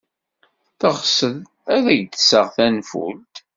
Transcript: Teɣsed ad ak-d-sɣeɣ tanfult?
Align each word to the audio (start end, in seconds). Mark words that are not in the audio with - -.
Teɣsed 0.79 1.37
ad 1.75 1.85
ak-d-sɣeɣ 1.93 2.49
tanfult? 2.55 3.35